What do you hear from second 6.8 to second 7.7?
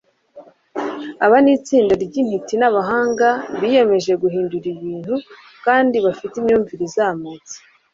izamutse